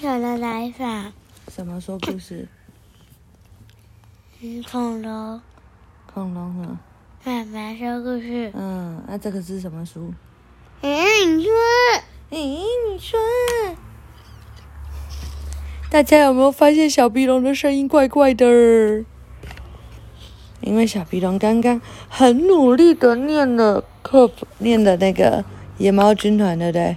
[0.00, 1.12] 小的来法，
[1.52, 2.46] 什么说故事？
[4.40, 5.40] 嗯，恐龙，
[6.14, 6.78] 恐龙啊。
[7.24, 8.52] 妈妈说故事。
[8.54, 10.14] 嗯，那、这个是什么书？
[10.82, 11.52] 嗯，你说，
[12.30, 13.18] 哎，你说，
[15.90, 19.04] 大家有没有发现小鼻龙的声音怪怪的？
[20.60, 25.44] 因为小鼻龙刚刚很努力的念了课，念的那个
[25.78, 26.96] 野猫军团，对不对？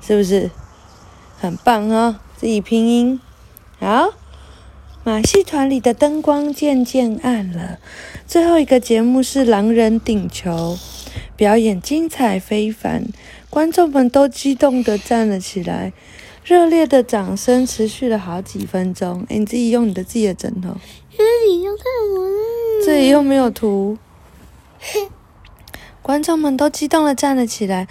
[0.00, 0.50] 是不是？
[1.38, 3.20] 很棒哦，自己拼音。
[3.78, 4.14] 好，
[5.04, 7.78] 马戏团里的灯光渐渐暗了。
[8.26, 10.78] 最后一个节目是狼人顶球，
[11.36, 13.04] 表演精彩非凡，
[13.50, 15.92] 观众们都激动地站了起来，
[16.44, 19.24] 热烈的掌声持续了好几分钟。
[19.28, 20.76] 诶你自己用你的自己的枕头，
[21.16, 22.84] 这里又看我了。
[22.84, 23.98] 这里又没有图。
[26.02, 27.88] 观众们都激动地站了起来，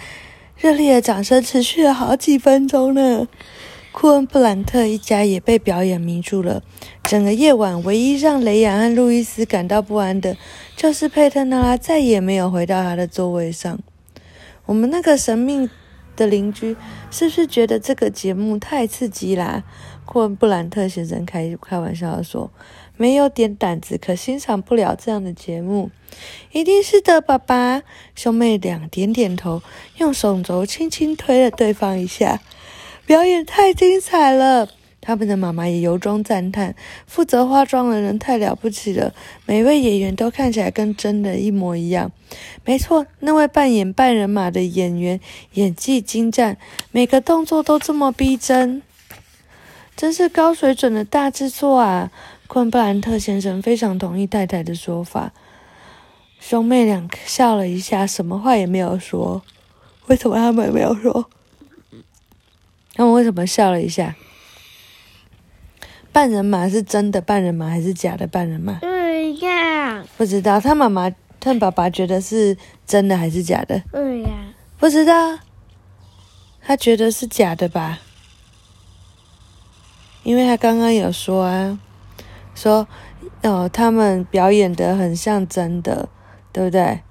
[0.56, 3.28] 热烈的掌声持续了好几分钟呢。
[3.92, 6.62] 库恩布兰特一家也被表演迷住了。
[7.04, 10.36] 整个夜晚，唯一让雷亚和路易斯感到不安的，
[10.76, 13.78] 就是佩特纳拉再也没有回到他的座位上。
[14.66, 15.68] 我们那个神秘
[16.14, 16.76] 的邻居
[17.10, 19.62] 是不是觉得这个节目太刺激啦？
[20.04, 22.50] 库恩布兰特先生开开玩笑地说
[22.96, 25.90] ：“没有点胆子，可欣赏不了这样的节目。”
[26.52, 27.82] 一定是的，爸爸。
[28.14, 29.62] 兄妹俩点点头，
[29.98, 32.40] 用手肘轻轻推了对方一下。
[33.04, 34.68] 表演太精彩了，
[35.02, 36.74] 他们的妈妈也由衷赞叹。
[37.06, 39.12] 负责化妆的人太了不起了，
[39.44, 42.10] 每位演员都看起来跟真的一模一样。
[42.64, 45.20] 没错，那位扮演半人马的演员
[45.52, 46.56] 演技精湛，
[46.92, 48.80] 每个动作都这么逼真，
[49.94, 52.10] 真是高水准的大制作啊！
[52.48, 55.32] 昆布兰特先生非常同意太太的说法。
[56.38, 59.42] 兄妹俩笑了一下，什么话也没有说。
[60.06, 61.28] 为什么他们没有说？
[62.94, 64.14] 他们为什么笑了一下？
[66.12, 68.78] 半人马是真的半人马还是假的半人马？
[68.80, 70.60] 对呀，不知道。
[70.60, 72.56] 他妈妈、他爸爸觉得是
[72.86, 73.82] 真的还是假的？
[73.90, 74.30] 对呀，
[74.78, 75.38] 不知道。
[76.62, 77.98] 他觉得是假的吧？
[80.22, 81.78] 因为他刚刚有说啊，
[82.56, 82.88] 说
[83.44, 86.08] 哦，他们表演的很像真的，
[86.52, 87.02] 对不对？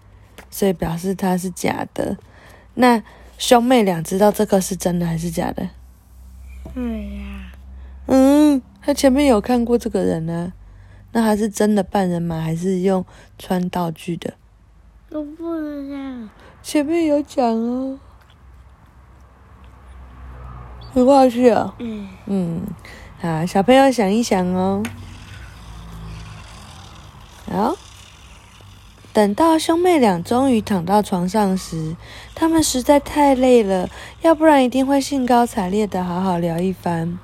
[0.49, 2.17] 所以表示他是假的。
[2.73, 3.01] 那
[3.37, 5.69] 兄妹俩知道这个是真的还是假的？
[6.73, 7.51] 对呀，
[8.07, 10.51] 嗯，他前面有看过这个人呢、
[11.11, 13.05] 那他是真的半人马还是用
[13.37, 14.33] 穿道具的？
[15.09, 16.29] 都不知道。
[16.61, 17.99] 前面有讲哦，
[20.91, 21.73] 很好去哦。
[21.79, 22.61] 嗯，嗯，
[23.21, 24.81] 好，小朋友想一想哦。
[27.55, 27.77] 好，
[29.13, 31.95] 等到兄妹俩终于躺到床上时，
[32.35, 33.89] 他们实在太累了，
[34.23, 37.17] 要不然一定会兴高采烈的好好聊一番。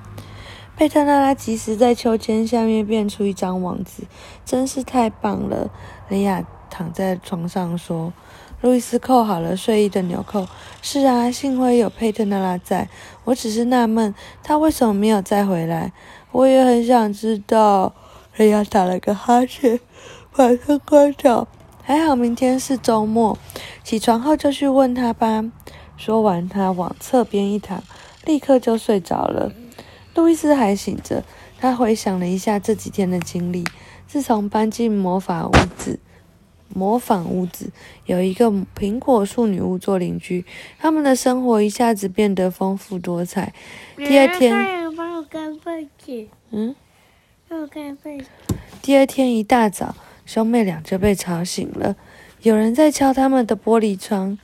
[0.74, 4.04] 贝特娜拉及时在秋千下面变出一张网子，
[4.42, 5.70] 真是太棒了。
[6.08, 8.10] 雷亚躺在床上说
[8.62, 10.46] ：“路易斯扣好了睡衣的纽扣。
[10.80, 12.88] 是啊，幸亏有佩特娜拉在。
[13.24, 15.92] 我只是纳闷，他为什么没有再回来？
[16.30, 17.92] 我也很想知道。”
[18.36, 19.78] 雷亚打了个哈欠，
[20.36, 21.46] 马上关掉。
[21.84, 23.36] 还好明天是周末，
[23.82, 25.44] 起床后就去问他吧。
[25.96, 27.82] 说完，他往侧边一躺，
[28.24, 29.52] 立刻就睡着了。
[30.14, 31.24] 路易斯还醒着，
[31.58, 33.64] 他回想了一下这几天的经历。
[34.06, 35.98] 自从搬进魔法屋子，
[36.68, 37.70] 模仿屋子
[38.06, 40.44] 有一个苹果树女巫做邻居，
[40.78, 43.52] 他们的生活一下子变得丰富多彩。
[43.96, 46.74] 第二天，天，帮我盖被子，嗯，
[47.48, 48.26] 帮我盖被子。
[48.80, 49.94] 第二天一大早，
[50.32, 51.94] 兄妹俩就被吵醒了，
[52.40, 54.38] 有人在敲他们的玻璃窗。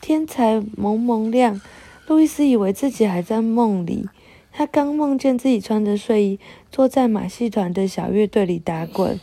[0.00, 1.60] 天才蒙蒙亮，
[2.08, 4.08] 路易斯以为自己还在梦里。
[4.50, 6.40] 他刚梦见自己穿着睡衣，
[6.72, 9.20] 坐在马戏团的小乐队里打滚。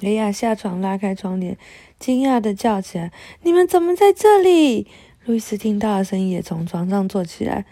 [0.00, 1.56] 雷亚下床拉开窗帘，
[2.00, 3.12] 惊讶的叫起来
[3.44, 4.88] ：“你们怎么在这里？”
[5.24, 7.64] 路易斯听到的声音，也从床上坐起来。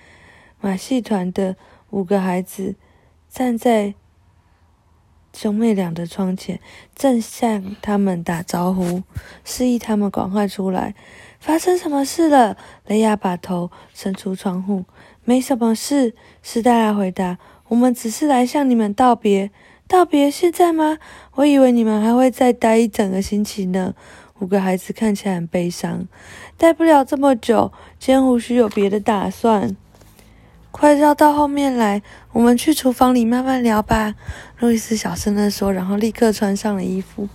[0.60, 1.56] 马戏团的
[1.90, 2.76] 五个孩子
[3.28, 3.94] 站在
[5.40, 6.58] 兄妹俩的窗前，
[6.96, 9.04] 正向他们打招呼，
[9.44, 10.96] 示意他们赶快出来。
[11.38, 12.56] 发生什么事了？
[12.86, 14.84] 雷亚把头伸出窗户。
[15.22, 17.38] 没什么事，史黛拉回答。
[17.68, 19.52] 我们只是来向你们道别。
[19.86, 20.28] 道别？
[20.28, 20.98] 现在吗？
[21.36, 23.94] 我以为你们还会再待一整个星期呢。
[24.40, 26.08] 五个孩子看起来很悲伤，
[26.56, 27.72] 待不了这么久。
[28.00, 29.76] 尖胡须有别的打算。
[30.70, 34.14] 快绕到后面来，我们去厨房里慢慢聊吧。
[34.58, 37.28] 路易斯小声地说，然后立刻穿上了衣服。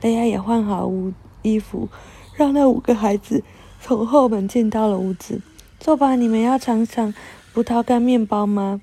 [0.00, 1.12] 雷亚也换好屋
[1.42, 1.88] 衣服，
[2.36, 3.42] 让那五个孩子
[3.80, 5.42] 从后门进到了屋子。
[5.78, 7.12] 坐吧，你们要尝尝
[7.52, 8.80] 葡萄干面包吗？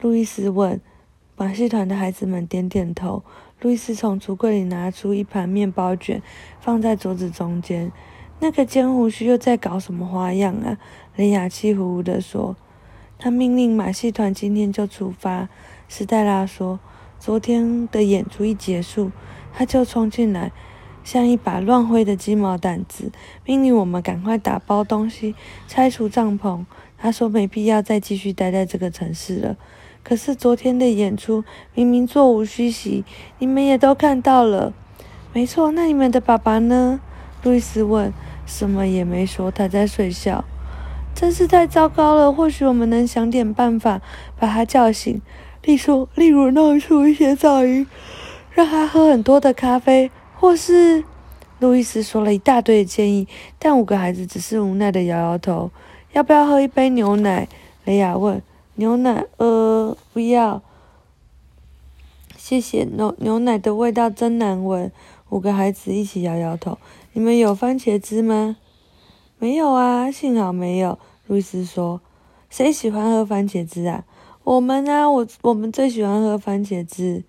[0.00, 0.80] 路易斯问。
[1.36, 3.22] 马戏团的孩子们点点头。
[3.60, 6.22] 路易斯从橱柜里拿出一盘面包卷，
[6.60, 7.92] 放在桌子中间。
[8.40, 10.78] 那个尖胡须又在搞什么花样啊？
[11.16, 12.56] 雷亚气呼呼地说。
[13.18, 15.48] 他命令马戏团今天就出发。
[15.88, 16.78] 斯黛拉说
[17.18, 19.10] ：“昨天的演出一结束，
[19.52, 20.52] 他就冲进来，
[21.02, 23.10] 像一把乱挥的鸡毛掸子，
[23.44, 25.34] 命令我们赶快打包东西，
[25.66, 26.64] 拆除帐篷。
[26.96, 29.56] 他说没必要再继续待在这个城市了。
[30.02, 31.44] 可是昨天的演出
[31.74, 33.04] 明明座无虚席，
[33.38, 34.72] 你们也都看到了。
[35.32, 37.00] 没错，那你们的爸爸呢？”
[37.42, 38.12] 路易斯问。
[38.46, 40.42] 什么也没说，他在睡觉。
[41.18, 42.32] 真是太糟糕了。
[42.32, 44.00] 或许我们能想点办法
[44.38, 45.20] 把他叫醒，
[45.64, 47.84] 例如，例如弄出一些噪音，
[48.52, 51.02] 让他喝很多的咖啡，或是……
[51.58, 53.26] 路易斯说了一大堆的建议，
[53.58, 55.72] 但五个孩子只是无奈的摇摇头。
[56.12, 57.48] 要不要喝一杯牛奶？
[57.84, 58.40] 雷亚问。
[58.76, 59.24] 牛奶？
[59.38, 60.62] 呃，不要。
[62.36, 62.84] 谢谢。
[62.84, 64.92] 牛牛奶的味道真难闻。
[65.30, 66.78] 五个孩子一起摇摇头。
[67.12, 68.56] 你们有番茄汁吗？
[69.40, 70.98] 没有啊，幸好没有。
[71.28, 72.00] 路易斯说
[72.50, 74.04] ：“谁喜欢喝番茄汁啊？”
[74.42, 77.22] 我们啊，我我们最喜欢喝番茄汁。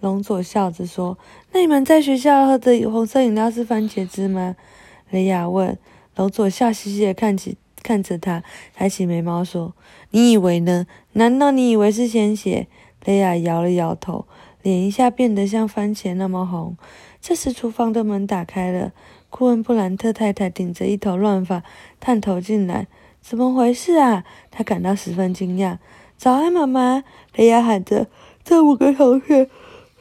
[0.00, 1.16] 龙佐笑着说
[1.52, 4.56] ：“那你们在学校喝的红色饮料是番茄汁吗？”
[5.10, 5.78] 雷亚问。
[6.16, 8.42] 龙佐笑嘻嘻的看起看着他，
[8.74, 9.74] 抬起眉毛说
[10.10, 10.86] ：“你以为呢？
[11.12, 12.66] 难道你以为是鲜血？”
[13.04, 14.26] 雷亚摇了摇头，
[14.62, 16.76] 脸一下变得像番茄那么红。
[17.20, 18.92] 这时，厨房的门打开了。
[19.36, 21.62] 库恩布兰特太太顶着一头乱发，
[22.00, 22.86] 探头进来。
[23.20, 24.24] 怎么回事啊？
[24.50, 25.76] 她感到十分惊讶。
[26.16, 27.04] 早安，妈妈！
[27.34, 28.06] 雷亚喊着。
[28.42, 29.50] 这五个同学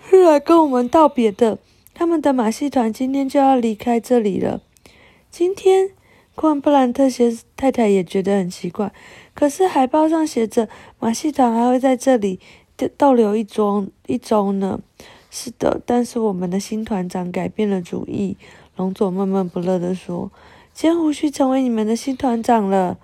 [0.10, 1.58] 是来跟我们道别的。
[1.94, 4.62] 他们的马戏团今天就要离开这里了。
[5.30, 5.90] 今天，
[6.34, 8.94] 库恩布兰特先太太也觉得很奇怪。
[9.34, 12.40] 可是海报上写着，马戏团还会在这里
[12.96, 14.80] 逗留一周一周呢。
[15.30, 18.38] 是的，但是我们的新团长改变了主意。
[18.76, 20.32] 龙佐闷闷不乐地说
[20.74, 22.98] ：“尖胡须成为你们的新团长了。”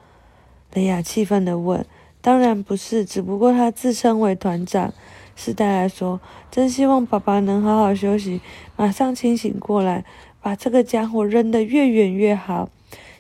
[0.74, 1.86] 雷亚气愤地问
[2.22, 4.94] ：“当然不是，只不过他自称为团长。”
[5.36, 6.20] 斯黛来说
[6.52, 8.42] ：“真希望爸爸能好好休息，
[8.76, 10.04] 马上清醒过来，
[10.42, 12.70] 把这个家伙扔得越远越好。”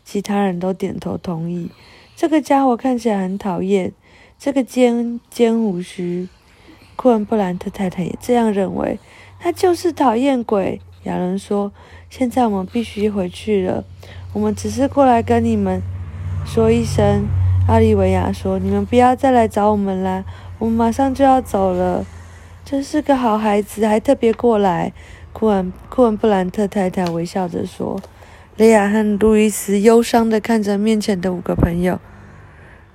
[0.03, 1.71] 其他人都点头同意。
[2.15, 3.93] 这个家伙看起来很讨厌，
[4.37, 6.27] 这个尖尖胡须。
[6.97, 8.99] 库恩布兰特太太也这样认为，
[9.39, 10.81] 他就是讨厌鬼。
[11.03, 11.71] 亚伦说
[12.11, 13.85] ：“现在我们必须回去了，
[14.33, 15.81] 我们只是过来跟你们
[16.45, 17.25] 说一声。”
[17.69, 20.25] 阿利维亚说：“你们不要再来找我们啦，
[20.59, 22.05] 我们马上就要走了。”
[22.65, 24.91] 真是个好孩子，还特别过来。
[25.31, 27.97] 库恩库恩布兰特太太微笑着说。
[28.57, 31.97] 雷亚和路易斯忧伤地看着面前的五个朋友。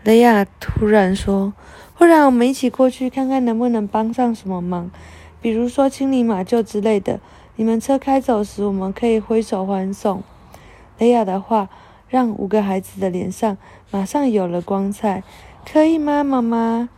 [0.04, 1.54] 雷亚突然说。
[1.96, 4.90] 不然我们一起过去看看能不能帮上什么忙，
[5.40, 7.20] 比如说清理马厩之类的。
[7.56, 10.22] 你们车开走时，我们可以挥手欢送。
[10.98, 11.68] 雷亚的话
[12.08, 13.56] 让五个孩子的脸上
[13.90, 15.22] 马上有了光彩。
[15.64, 16.88] 可以吗，妈妈？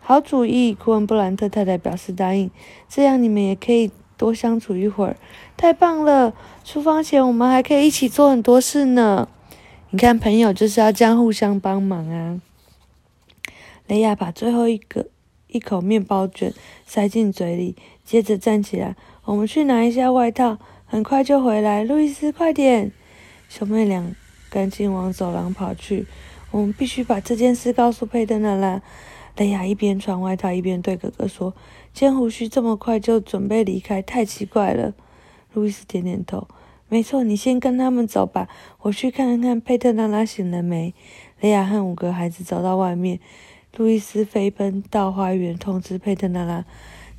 [0.00, 0.74] 好主意！
[0.74, 2.50] 库恩布兰特太太表示答应。
[2.88, 5.16] 这样你们也可以多相处一会儿。
[5.56, 6.34] 太棒了！
[6.62, 9.28] 出发前我们还可以一起做很多事呢。
[9.90, 12.40] 你看，朋友就是要这样互相帮忙啊。
[13.86, 15.06] 雷亚把最后一个
[15.48, 16.54] 一口面包卷
[16.86, 22.90] 塞进嘴里，接着站起来：“我们去拿一下外套，很快就回来。”路易斯，快点！
[23.48, 24.14] 兄妹俩
[24.50, 26.06] 赶紧往走廊跑去。
[26.50, 28.82] 我们必须把这件事告诉佩德娜拉。
[29.36, 31.54] 雷亚一边穿外套一边对哥哥说
[31.94, 34.92] ：“尖胡须这么快就准备离开，太奇怪了。”
[35.54, 36.48] 路易斯点点头
[36.90, 38.48] ：“没错，你先跟他们走吧，
[38.80, 40.92] 我去看看佩特娜拉醒了没。”
[41.40, 43.20] 雷亚和五个孩子走到外面。
[43.74, 46.66] 路易斯飞奔到花园，通知佩特娜拉。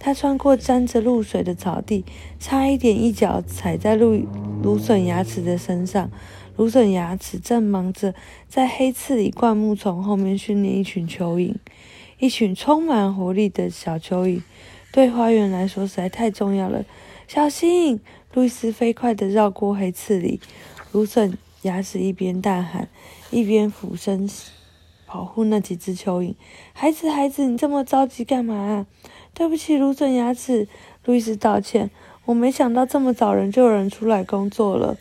[0.05, 2.03] 他穿过沾着露水的草地，
[2.37, 4.25] 差一点一脚踩在芦
[4.61, 6.11] 芦笋牙齿的身上。
[6.57, 8.13] 芦笋牙齿正忙着
[8.49, 11.55] 在黑刺里灌木丛后面训练一群蚯蚓，
[12.19, 14.41] 一群充满活力的小蚯蚓，
[14.91, 16.83] 对花园来说实在太重要了。
[17.25, 18.01] 小心！
[18.33, 20.41] 路易斯飞快地绕过黑刺里，
[20.91, 22.89] 芦笋牙齿一边大喊，
[23.31, 24.29] 一边俯身。
[25.05, 26.33] 保护那几只蚯蚓，
[26.73, 28.87] 孩子，孩子，你这么着急干嘛？
[29.33, 30.67] 对不起，芦笋牙齿，
[31.05, 31.89] 路易斯道歉。
[32.25, 34.97] 我没想到这么早人就有人出来工作了。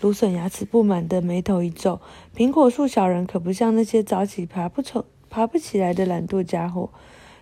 [0.00, 2.00] 芦笋牙齿不满的眉头一皱，
[2.36, 6.90] 苹果树小人可不像那些早起爬不成、爬不起来的懒惰家伙。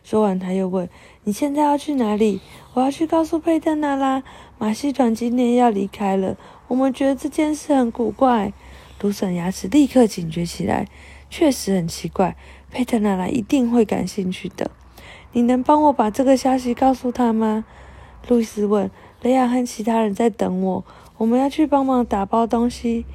[0.04, 0.88] 说完，他又问
[1.25, 2.40] ：“你现在要去哪里？”
[2.75, 4.23] 我要去告诉佩特娜拉，
[4.59, 6.37] 马戏团今天要离开了。
[6.69, 8.52] 我们觉得这件事很古怪。
[9.00, 10.87] 芦笋牙齿立刻警觉起来。
[11.31, 12.37] 确实很奇怪，
[12.71, 14.71] 佩特娜拉一定会感兴趣的。
[15.33, 17.65] 你能帮我把这个消息告诉他吗？
[18.29, 18.91] 路易斯问。
[19.23, 20.85] 雷亚和其他人在等我，
[21.17, 23.07] 我们要去帮忙打包东西。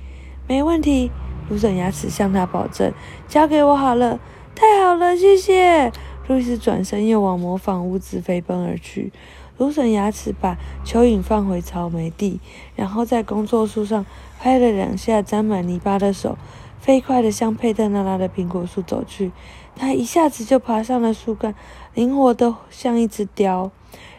[0.48, 1.12] 没问题，
[1.50, 2.94] 芦笋牙齿向他保证。
[3.28, 4.20] 交给我好了。
[4.56, 5.92] 太好了，谢谢。
[6.28, 9.12] 路易斯转身又往模仿屋子飞奔而去。
[9.58, 12.40] 芦笋牙齿把蚯蚓放回草莓地，
[12.76, 14.06] 然后在工作树上
[14.40, 16.38] 拍了两下沾满泥巴的手，
[16.80, 19.32] 飞快地向佩特娜拉的苹果树走去。
[19.78, 21.56] 他一下子就爬上了树干，
[21.94, 23.72] 灵活得像一只雕。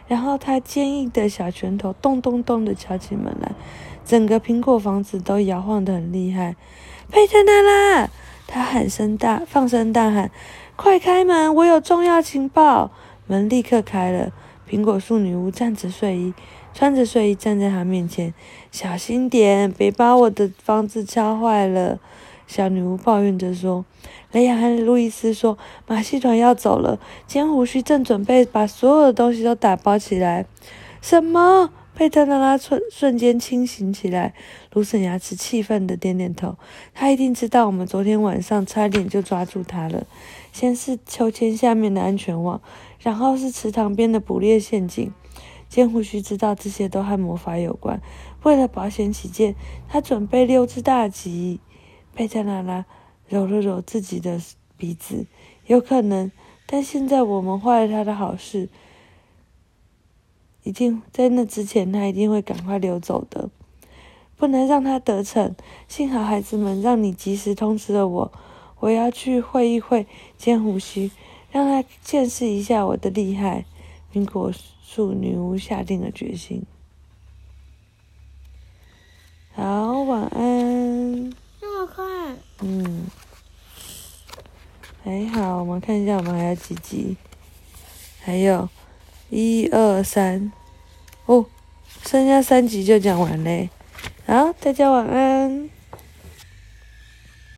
[0.07, 3.51] 然后他坚硬的小拳头咚咚咚地敲起门来，
[4.03, 6.55] 整个苹果房子都摇晃得很厉害。
[7.11, 8.09] 佩特娜拉，
[8.47, 10.31] 他喊声大，放声大喊
[10.75, 11.53] ：“快开门！
[11.53, 12.89] 我有重要情报！”
[13.27, 14.31] 门立刻开了，
[14.67, 16.33] 苹果树女巫站着睡衣，
[16.73, 18.33] 穿着睡衣站在他面前。
[18.71, 21.99] 小心点，别把我的房子敲坏了。
[22.47, 23.85] 小女巫抱怨着说
[24.31, 25.57] ：“雷亚和路易斯说，
[25.87, 30.45] 马戏团要走了，尖胡须正准备把所有的东西都打包起来。”
[31.01, 31.71] 什么？
[31.95, 34.33] 佩特拉拉瞬瞬间清醒起来，
[34.71, 36.55] 卢森牙齿气愤的点点头。
[36.93, 40.07] 他一定知道我们昨天晚上差点就抓住他了。
[40.53, 42.61] 先是秋千下面的安全网，
[42.99, 45.11] 然后是池塘边的捕猎陷阱。
[45.67, 48.01] 尖胡须知道这些都和魔法有关，
[48.43, 49.55] 为了保险起见，
[49.89, 51.59] 他准备六只大吉。
[52.15, 52.85] 佩特拉拉
[53.29, 54.41] 揉了揉自己的
[54.75, 55.25] 鼻子，
[55.67, 56.31] 有可能，
[56.65, 58.67] 但现在我们坏了他的好事，
[60.63, 63.49] 一定在那之前，他一定会赶快溜走的，
[64.35, 65.55] 不能让他得逞。
[65.87, 68.31] 幸好孩子们让你及时通知了我，
[68.79, 70.07] 我要去会一会
[70.37, 71.11] 尖胡须，
[71.51, 73.65] 让他见识一下我的厉害。
[74.11, 76.63] 苹果树女巫下定了决心。
[79.53, 80.58] 好，晚安。
[82.61, 83.07] 嗯，
[85.03, 87.15] 还好，我们看一下，我们还有几集？
[88.21, 88.67] 还有，
[89.29, 90.51] 一二三，
[91.25, 91.45] 哦，
[92.05, 93.69] 剩下三集就讲完嘞。
[94.25, 95.69] 好，大家晚安。